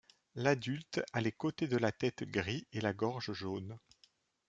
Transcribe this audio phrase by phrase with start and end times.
[0.33, 3.77] L'adulte a les côtés de la tête gris et la gorge jaune.